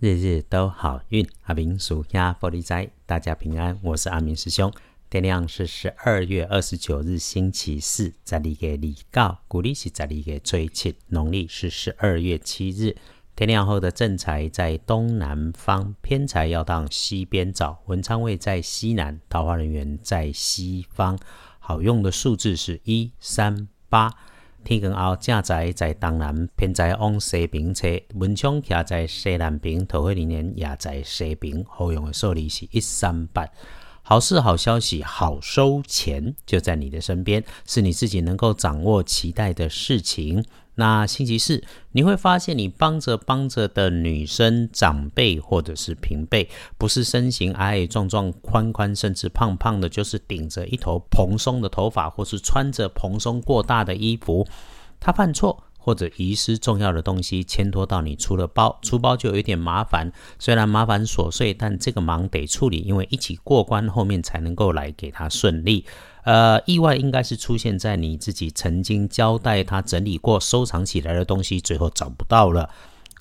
[0.00, 1.28] 日日都好运。
[1.42, 3.76] 阿明属鸭玻璃斋，大家平安。
[3.82, 4.72] 我是阿明师兄。
[5.10, 12.96] 天亮是十二月二十九日，星期四，在里个礼告，古历是在里个最七，农历是十二月七日。
[13.34, 17.82] 天亮后的正财在东南方，偏财要到西边找。
[17.86, 21.18] 文昌位在西南，桃花人员在西方。
[21.58, 24.14] 好用的数字是一三八。
[24.64, 31.64] 天光后，正在在东南，偏在往西边车，文昌徛在西南边，桃花林园也在西边。
[31.68, 33.46] 好用的数字是一三八。
[34.08, 40.42] 好事、好消息、好收钱就在你的身边，是你自己能够掌握、期待的事情。
[40.76, 41.62] 那星期四，
[41.92, 46.48] 你会发现你帮着帮着的女生长辈或者是平辈，
[46.78, 54.48] 不是身形矮矮壮壮、宽宽甚至胖胖的，就是顶着一头蓬松的头发，或是穿着蓬松过大的衣服，
[54.98, 55.64] 他犯错。
[55.88, 60.12] 或者遗失重要的东西，牵拖到你出了包，出包就有点麻烦。
[60.38, 65.86] 虽然麻烦琐碎，但这个忙得处理，因为一起过关，后面才能够来给他顺利。
[66.24, 72.68] 呃，意外应该是出现在你自己曾经交代他整理过、收藏起来的东西，最后找不到了。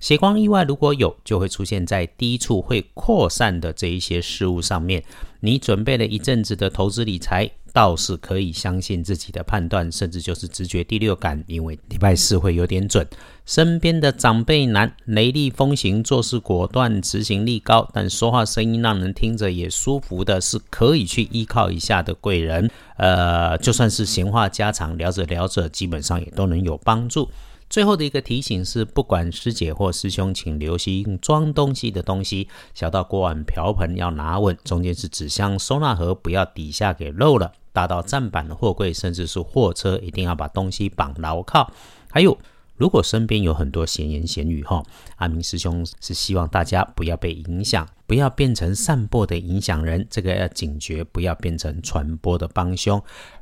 [0.02, 5.06] 血光意外如果有，就会出现在低处会扩散的这一些事物上面。
[5.40, 13.08] 你准备了一阵子的投资理财，倒是可以相信自己的判断，甚至就是直觉第六感，因为礼拜四会有点准。
[13.45, 22.67] 身边的长辈男，雷厉风行，做事果断，执行力高，但说话声音让人听着也舒服的，是可以去依靠一下的贵人。
[22.98, 27.30] 呃，就算是闲话家常，聊着聊着，基本上也都能有帮助。
[27.70, 41.72] 最后的一个提醒是，不管师姐或师兄，请留心装东西的东西，小到锅碗瓢盆要拿稳，中间是纸箱收纳盒，不要底下给漏了；大到站板的货柜，甚至是货车，一定要把东西绑牢靠。
[42.09, 42.36] 还有，
[42.75, 44.81] 如果身边有很多闲言闲语，哈，
[45.17, 53.00] 阿明师兄是希望大家不要被影响，不要变成散播的影响人，这个要警觉，不要变成传播的帮凶，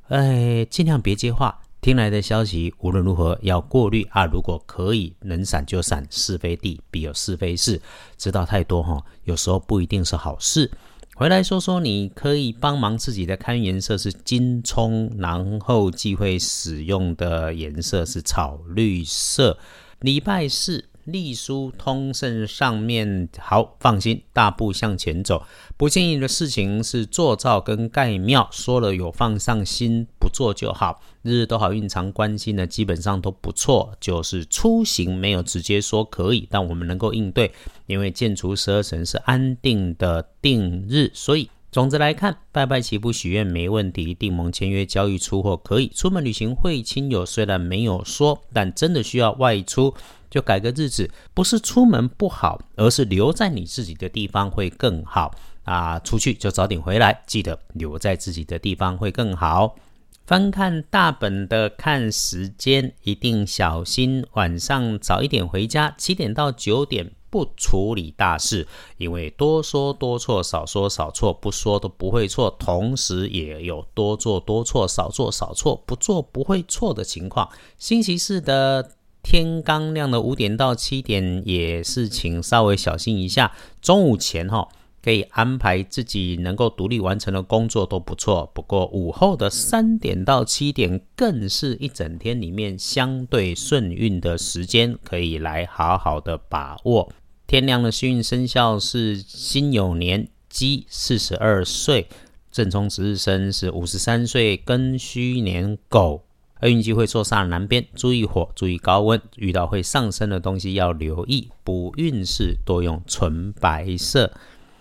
[0.10, 1.62] 哎，尽量别接话。
[1.80, 4.26] 听来的消息，无论如何要过滤啊！
[4.26, 6.04] 如果可以，能闪就闪。
[6.10, 7.80] 是非地必有是非事，
[8.18, 10.72] 知道太多哈，有时候不一定是好事。
[11.18, 19.58] 回来说说，你可以帮忙自己的看颜色是金葱，然后忌讳使用的颜色是草绿色。
[20.02, 20.84] 礼拜四。
[21.06, 25.44] 隶书通胜上面好，放心，大步向前走。
[25.78, 31.02] 不建议的事情是做灶跟盖庙，说了有放上心，不做就好。
[31.22, 33.96] 日日都好运，常关心的基本上都不错。
[34.00, 37.52] 就是出行没有直接说可以，但我们能够应对，
[37.86, 49.94] 因为建除十二神是安定的定日，所以总之来看，拜拜祈福许愿没问题，订盟签约交易出货可以，出门旅行会亲友虽然没有说，但真的需要外出。
[50.36, 55.98] 就改个日子，不是出门不好，而是留在你自己的地方会更好啊！
[56.00, 59.78] 出去就早点回来，记得留在自己的地方会更好。
[60.26, 77.50] 翻看大本的看时间，一定小心晚上早一点回家，七点到九点不处理大事，因为多说多错，少说少错，不说都不会错，同时也有多做多错，少做少错，不做不会错的情况。
[77.78, 78.92] 星期四的。
[79.26, 83.52] 天刚亮的五点到七点也是，请稍微小心一下。
[83.82, 84.70] 中午前哈
[85.02, 88.52] 可以安排自己能够独立完成的工作都不错。
[88.54, 97.12] 不过午后的三点到七点更是一整天里面相对顺运的时间，可以来好好的把握。
[97.48, 102.04] 天亮的幸运生肖是辛酉年鸡，四十二岁；
[102.52, 106.22] 正冲值日生是五十三岁，庚戌年狗。
[106.62, 111.50] 厄运机会坐煞南边，注意火，注意高温，遇到会上升的东西要留意。
[111.64, 114.32] 补运势多用纯白色。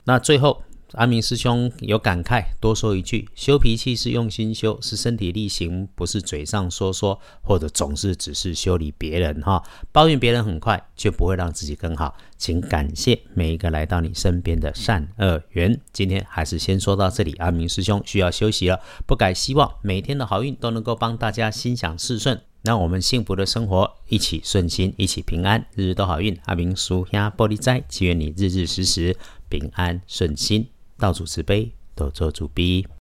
[0.04, 0.62] 那最后。
[0.96, 9.62] 阿明师兄有感慨，多说一句：修脾气是用心修，是身体力行，不是嘴上说说，或者总是只是修理别人哈。
[9.90, 12.16] 抱怨别人很快，却不会让自己更好。
[12.36, 15.80] 请感谢每一个来到你身边的善恶缘。
[15.92, 18.80] 今天还是先说到这里，阿明师兄需要休息了。
[19.06, 26.38] 不改希望每天的好运都能够帮大家心想事顺，让我们幸福的生活一起顺心，一起平安，日日都好运。
[26.44, 29.16] 阿明叔呀，玻璃斋，祈愿你日日时时
[29.48, 30.68] 平安顺心。
[30.96, 32.86] 倒主慈悲，多做主逼。